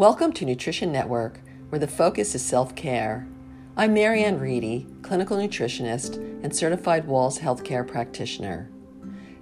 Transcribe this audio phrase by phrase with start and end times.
[0.00, 3.28] Welcome to Nutrition Network, where the focus is self care.
[3.76, 8.70] I'm Marianne Reedy, clinical nutritionist and certified Wahls healthcare practitioner.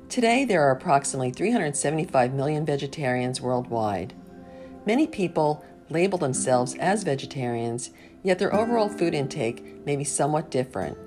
[0.08, 4.14] Today, there are approximately 375 million vegetarians worldwide.
[4.84, 7.90] Many people label themselves as vegetarians,
[8.24, 10.98] yet their overall food intake may be somewhat different.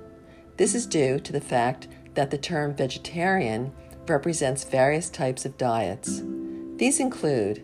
[0.56, 3.70] This is due to the fact that the term vegetarian
[4.08, 6.22] represents various types of diets.
[6.76, 7.62] These include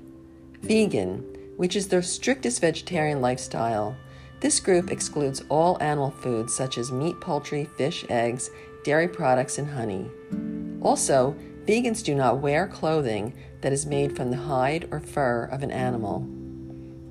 [0.61, 1.25] vegan,
[1.59, 3.97] which is the strictest vegetarian lifestyle.
[4.39, 8.51] This group excludes all animal foods such as meat, poultry, fish, eggs,
[8.85, 10.09] dairy products, and honey.
[10.81, 15.65] Also, vegans do not wear clothing that is made from the hide or fur of
[15.65, 16.25] an animal.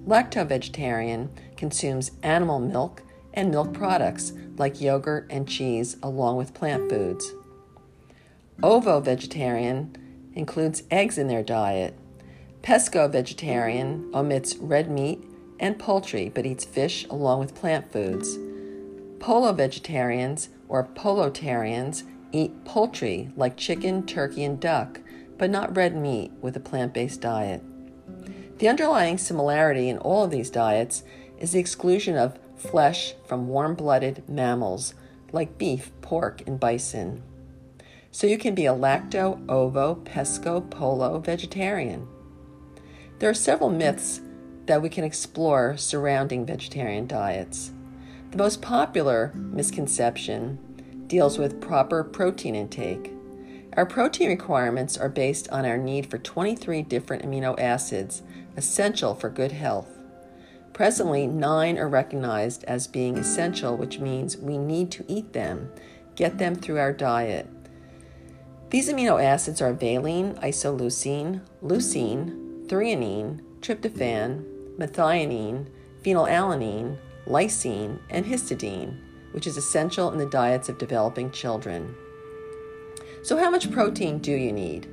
[0.08, 6.90] Lacto vegetarian consumes animal milk and milk products like yogurt and cheese, along with plant
[6.90, 7.34] foods.
[8.64, 11.94] Ovo vegetarian includes eggs in their diet.
[12.68, 15.24] Pesco vegetarian omits red meat
[15.58, 18.38] and poultry but eats fish along with plant foods.
[19.22, 25.00] Pollo vegetarians or pollotarians eat poultry like chicken, turkey, and duck,
[25.38, 27.64] but not red meat with a plant based diet.
[28.58, 31.04] The underlying similarity in all of these diets
[31.40, 34.94] is the exclusion of flesh from warm blooded mammals
[35.32, 37.24] like beef, pork, and bison.
[38.12, 42.10] So you can be a lacto, ovo, pesco, pollo vegetarian.
[43.20, 44.22] There are several myths
[44.68, 47.72] that we can explore surrounding vegetarian diets.
[48.30, 50.60] The most popular misconception
[51.08, 53.14] deals with proper protein intake.
[53.74, 58.22] Our protein requirements are based on our need for 23 different amino acids
[58.56, 59.98] essential for good health.
[60.74, 65.72] Presently, nine are recognized as being essential, which means we need to eat them,
[66.16, 67.48] get them through our diet.
[68.70, 74.44] These amino acids are valine, isoleucine, leucine, threonine, tryptophan,
[74.78, 75.68] methionine,
[76.04, 78.98] phenylalanine, lysine, and histidine,
[79.32, 81.96] which is essential in the diets of developing children.
[83.24, 84.88] So, how much protein do you need?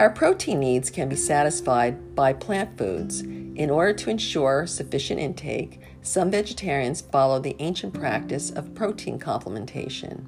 [0.00, 3.20] Our protein needs can be satisfied by plant foods.
[3.20, 10.26] In order to ensure sufficient intake, some vegetarians follow the ancient practice of protein complementation.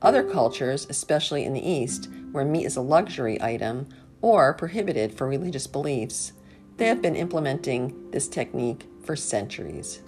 [0.00, 3.88] Other cultures, especially in the East, where meat is a luxury item,
[4.24, 6.32] or prohibited for religious beliefs.
[6.78, 10.00] They have been implementing this technique for centuries.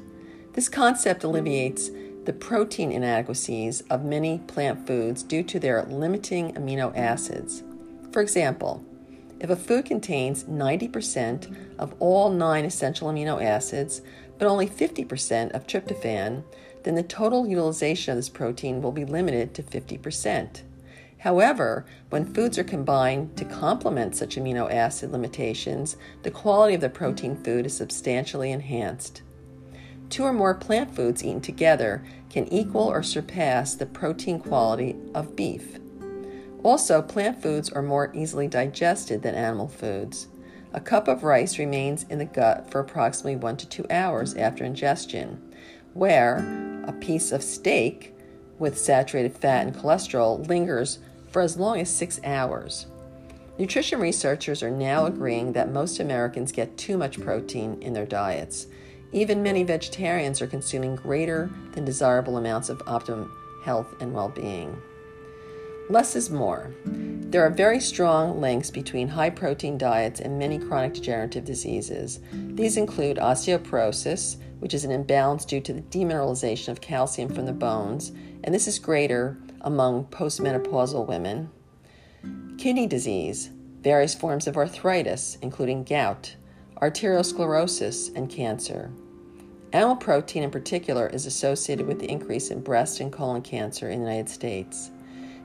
[0.55, 1.91] This concept alleviates
[2.25, 7.63] the protein inadequacies of many plant foods due to their limiting amino acids.
[8.11, 8.83] For example,
[9.39, 14.01] if a food contains 90% of all nine essential amino acids,
[14.39, 16.43] but only 50% of tryptophan,
[16.85, 20.63] then the total utilization of this protein will be limited to 50%.
[21.19, 26.91] However, when foods are combined to complement such amino acid limitations, the quality of the
[26.91, 29.23] protein food is substantially enhanced.
[30.09, 35.35] Two or more plant foods eaten together can equal or surpass the protein quality of
[35.35, 35.79] beef.
[36.63, 40.29] Also, plant foods are more easily digested than animal foods.
[40.73, 44.65] A cup of rice remains in the gut for approximately one to two hours after
[44.65, 45.55] ingestion,
[45.95, 46.37] where
[46.87, 48.16] a piece of steak
[48.59, 50.99] with saturated fat and cholesterol lingers
[51.31, 52.87] for as long as six hours.
[53.59, 58.67] Nutrition researchers are now agreeing that most Americans get too much protein in their diets.
[59.13, 63.33] Even many vegetarians are consuming greater than desirable amounts of optimum
[63.65, 64.77] health and well being.
[65.89, 66.71] Less is more.
[67.37, 72.19] There are very strong links between high protein diets and many chronic degenerative diseases.
[72.33, 77.53] These include osteoporosis, which is an imbalance due to the demineralization of calcium from the
[77.53, 81.51] bones, and this is greater among postmenopausal women,
[82.57, 83.51] kidney disease,
[83.83, 86.37] various forms of arthritis, including gout,
[86.81, 88.91] arteriosclerosis, and cancer.
[89.75, 94.01] Animal protein, in particular, is associated with the increase in breast and colon cancer in
[94.01, 94.91] the United States.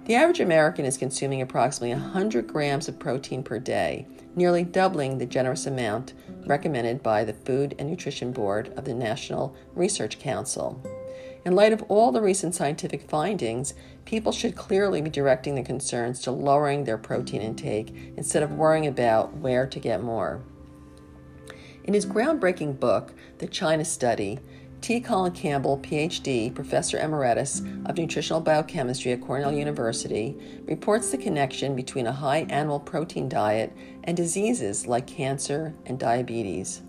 [0.05, 5.27] The average American is consuming approximately 100 grams of protein per day, nearly doubling the
[5.27, 6.13] generous amount
[6.47, 10.81] recommended by the Food and Nutrition Board of the National Research Council.
[11.45, 13.75] In light of all the recent scientific findings,
[14.05, 18.87] people should clearly be directing their concerns to lowering their protein intake instead of worrying
[18.87, 20.41] about where to get more.
[21.83, 24.39] In his groundbreaking book, The China Study,
[24.81, 24.99] T.
[24.99, 30.35] Colin Campbell, PhD, Professor Emeritus of Nutritional Biochemistry at Cornell University,
[30.65, 33.71] reports the connection between a high animal protein diet
[34.05, 36.81] and diseases like cancer and diabetes.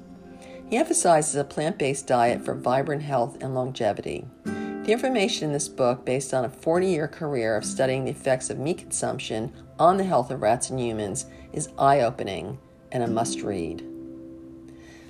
[0.71, 4.25] He emphasizes a plant based diet for vibrant health and longevity.
[4.44, 8.49] The information in this book, based on a 40 year career of studying the effects
[8.49, 12.59] of meat consumption on the health of rats and humans, is eye opening
[12.91, 13.92] and a must read.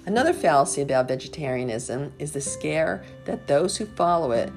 [0.05, 4.53] Another fallacy about vegetarianism is the scare that those who follow it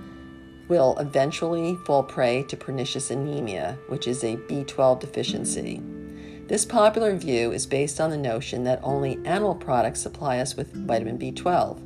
[0.68, 5.82] will eventually fall prey to pernicious anemia, which is a B12 deficiency.
[6.48, 10.74] This popular view is based on the notion that only animal products supply us with
[10.74, 11.82] vitamin B12.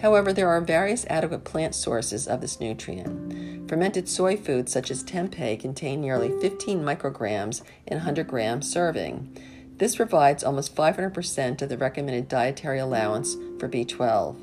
[0.00, 3.68] However, there are various adequate plant sources of this nutrient.
[3.68, 9.36] Fermented soy foods such as tempeh contain nearly 15 micrograms in 100 gram serving.
[9.80, 14.36] This provides almost 500% of the recommended dietary allowance for B12.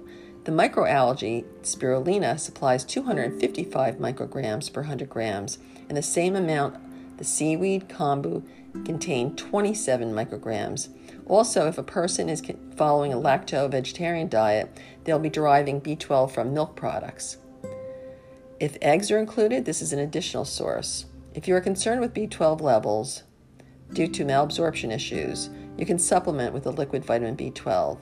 [0.45, 6.77] The microalgae spirulina supplies 255 micrograms per 100 grams, and the same amount
[7.19, 8.43] the seaweed kombu
[8.83, 10.89] contain 27 micrograms.
[11.27, 12.41] Also, if a person is
[12.75, 17.37] following a lacto vegetarian diet, they'll be deriving B12 from milk products.
[18.59, 21.05] If eggs are included, this is an additional source.
[21.35, 23.21] If you are concerned with B12 levels
[23.93, 27.97] due to malabsorption issues, you can supplement with a liquid vitamin B12.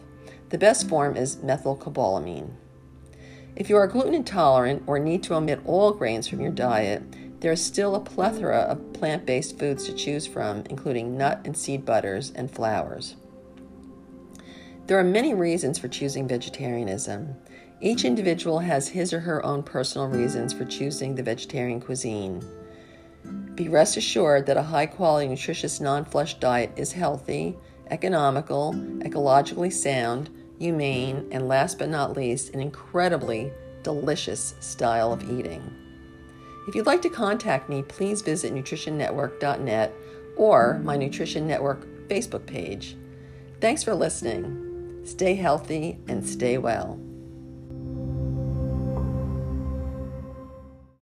[0.49, 2.51] The best form is methylcobalamin.
[3.55, 7.03] If you are gluten intolerant or need to omit all grains from your diet,
[7.39, 11.55] there is still a plethora of plant based foods to choose from, including nut and
[11.55, 13.15] seed butters and flours.
[14.87, 17.35] There are many reasons for choosing vegetarianism.
[17.81, 22.43] Each individual has his or her own personal reasons for choosing the vegetarian cuisine.
[23.55, 27.55] Be rest assured that a high quality, nutritious, non flesh diet is healthy,
[27.89, 30.29] economical, ecologically sound,
[30.59, 33.51] humane, and last but not least, an incredibly
[33.83, 35.61] delicious style of eating.
[36.67, 39.93] If you'd like to contact me, please visit nutritionnetwork.net
[40.35, 42.97] or my Nutrition Network Facebook page.
[43.61, 45.01] Thanks for listening.
[45.05, 46.99] Stay healthy and stay well.